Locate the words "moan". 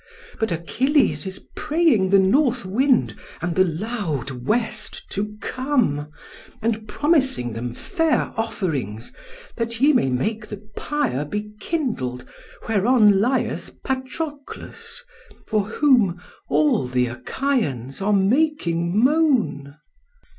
18.97-19.77